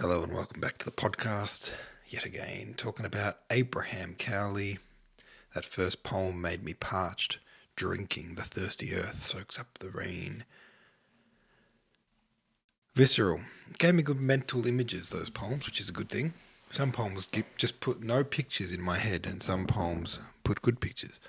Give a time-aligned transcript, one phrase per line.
[0.00, 1.74] Hello and welcome back to the podcast.
[2.06, 4.78] Yet again, talking about Abraham Cowley.
[5.54, 7.38] That first poem made me parched.
[7.76, 10.44] Drinking, the thirsty earth soaks up the rain.
[12.94, 13.42] Visceral.
[13.76, 16.32] Gave me good mental images, those poems, which is a good thing.
[16.70, 17.28] Some poems
[17.58, 21.20] just put no pictures in my head, and some poems put good pictures.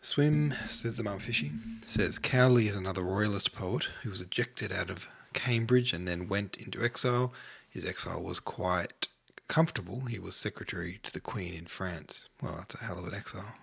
[0.00, 1.50] Swim, says the mum fishy,
[1.84, 5.08] says Cowley is another royalist poet who was ejected out of
[5.38, 7.32] Cambridge and then went into exile.
[7.70, 9.06] His exile was quite
[9.46, 10.00] comfortable.
[10.06, 12.28] He was secretary to the Queen in France.
[12.42, 13.54] Well, that's a hell of an exile.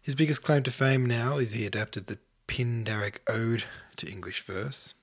[0.00, 3.64] His biggest claim to fame now is he adapted the Pindaric Ode
[3.96, 4.94] to English verse.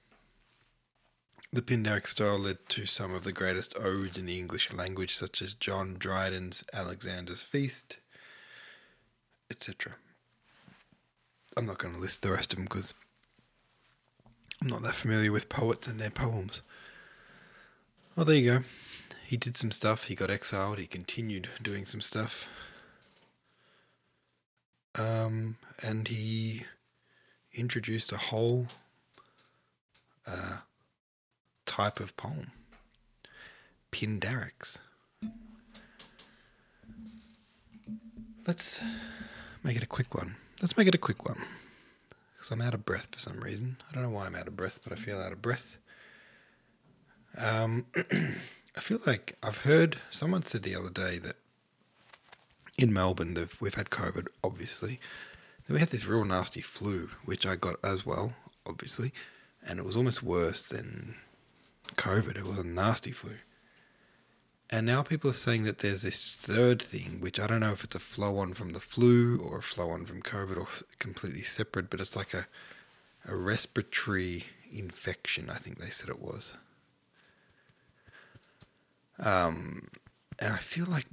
[1.51, 5.41] The Pindaric style led to some of the greatest odes in the English language, such
[5.41, 7.97] as John Dryden's Alexander's Feast,
[9.49, 9.95] etc.
[11.57, 12.93] I'm not going to list the rest of them because
[14.61, 16.61] I'm not that familiar with poets and their poems.
[18.15, 18.63] Well, there you go.
[19.25, 20.05] He did some stuff.
[20.05, 20.79] He got exiled.
[20.79, 22.49] He continued doing some stuff.
[24.95, 26.63] Um, and he
[27.53, 28.67] introduced a whole
[30.27, 30.57] uh,
[31.65, 32.51] type of poem
[33.91, 34.77] Pindarics.
[38.45, 38.83] Let's
[39.63, 40.35] make it a quick one.
[40.61, 41.41] Let's make it a quick one
[42.39, 43.75] because I'm out of breath for some reason.
[43.89, 45.77] I don't know why I'm out of breath, but I feel out of breath.
[47.37, 51.35] Um, I feel like I've heard someone said the other day that
[52.77, 55.01] in Melbourne we've had COVID, obviously.
[55.67, 58.33] Then we had this real nasty flu, which I got as well,
[58.65, 59.11] obviously,
[59.67, 61.15] and it was almost worse than
[61.97, 62.37] COVID.
[62.37, 63.33] It was a nasty flu.
[64.71, 67.83] And now people are saying that there's this third thing, which I don't know if
[67.83, 70.67] it's a flow on from the flu or a flow on from COVID or
[70.99, 72.45] completely separate, but it's like a,
[73.27, 76.55] a respiratory infection, I think they said it was.
[79.17, 79.87] Um,
[80.37, 81.07] and I feel like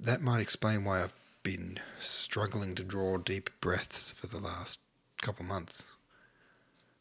[0.00, 4.78] that might explain why I've been struggling to draw deep breaths for the last
[5.22, 5.84] couple months.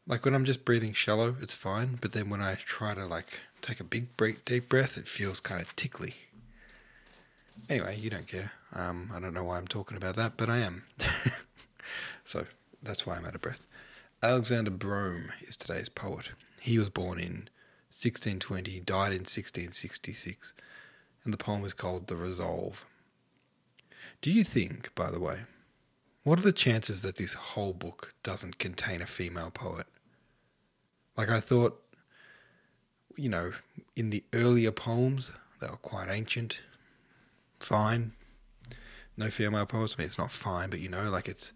[0.08, 3.40] Like when I'm just breathing shallow, it's fine, but then when I try to like
[3.62, 6.16] take a big break, deep breath, it feels kind of tickly.
[7.70, 8.52] Anyway, you don't care.
[8.74, 10.84] Um, I don't know why I'm talking about that, but I am.
[12.24, 12.46] so
[12.82, 13.66] that's why I'm out of breath.
[14.24, 16.32] Alexander Brome is today's poet.
[16.60, 17.50] He was born in
[17.90, 20.54] 1620, died in 1666,
[21.24, 22.86] and the poem is called The Resolve.
[24.22, 25.40] Do you think, by the way,
[26.24, 29.88] what are the chances that this whole book doesn't contain a female poet?
[31.18, 31.82] Like, I thought
[33.16, 33.52] you know,
[33.96, 36.62] in the earlier poems, they were quite ancient.
[37.59, 38.12] Fine.
[39.18, 39.96] No female poets.
[39.98, 41.54] I mean, it's not fine, but you know, like it's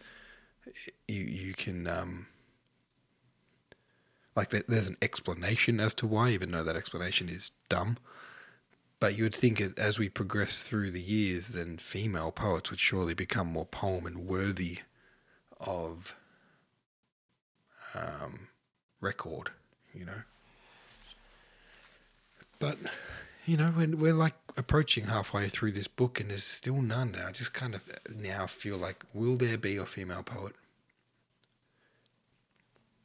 [1.07, 2.27] you you can um,
[4.35, 7.97] like there's an explanation as to why, even though that explanation is dumb.
[8.99, 13.13] But you would think as we progress through the years, then female poets would surely
[13.13, 14.79] become more poem and worthy
[15.59, 16.15] of
[17.93, 18.47] um,
[19.01, 19.51] record,
[19.93, 20.23] you know.
[22.59, 22.77] But
[23.45, 27.23] you know, when we're like approaching halfway through this book and there's still none, and
[27.23, 27.83] I just kind of
[28.15, 30.55] now feel like, will there be a female poet?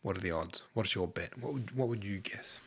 [0.03, 0.63] What are the odds?
[0.73, 1.37] What is your bet?
[1.39, 2.59] What would what would you guess?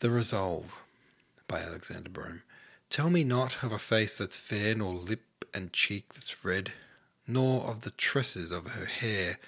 [0.00, 0.82] The Resolve
[1.46, 2.42] by Alexander Brome.
[2.90, 6.72] Tell me not of a face that's fair, nor lip and cheek that's red,
[7.26, 9.38] nor of the tresses of her hair,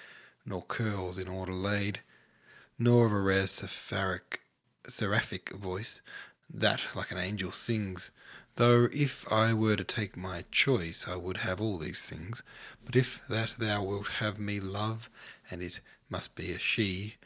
[0.44, 2.00] nor curls in order laid
[2.78, 4.42] nor of a rare seraphic,
[4.86, 6.00] seraphic voice
[6.48, 8.10] that, like an angel, sings.
[8.56, 12.42] Though if I were to take my choice, I would have all these things.
[12.84, 15.10] But if that thou wilt have me love,
[15.50, 17.16] and it must be a she,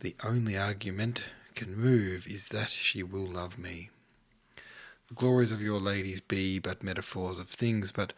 [0.00, 1.22] the only argument
[1.54, 3.90] can move is that she will love me.
[5.08, 8.12] The glories of your ladies be but metaphors of things, but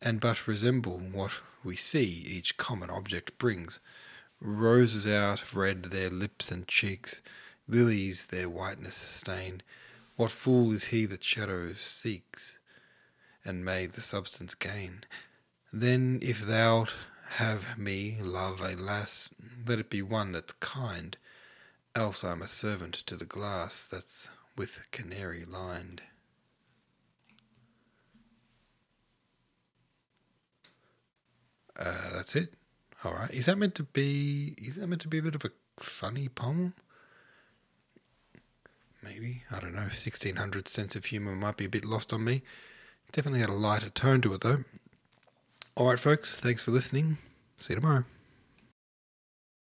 [0.00, 1.32] and but resemble what
[1.62, 3.78] we see each common object brings.
[4.40, 7.22] Roses out of red their lips and cheeks,
[7.68, 9.62] lilies their whiteness stain.
[10.16, 12.58] What fool is he that shadows seeks,
[13.44, 15.04] and may the substance gain?
[15.72, 16.94] Then, if thou'lt
[17.36, 19.30] have me love a lass,
[19.66, 21.16] let it be one that's kind,
[21.94, 26.02] else I'm a servant to the glass that's with canary lined.
[31.78, 32.54] Uh, that's it.
[33.04, 33.30] All right.
[33.30, 34.54] Is that meant to be?
[34.58, 36.74] Is that meant to be a bit of a funny poem?
[39.02, 39.88] Maybe I don't know.
[39.88, 42.42] Sixteen hundred sense of humour might be a bit lost on me.
[43.10, 44.64] Definitely had a lighter tone to it though.
[45.74, 46.38] All right, folks.
[46.38, 47.18] Thanks for listening.
[47.58, 48.04] See you tomorrow.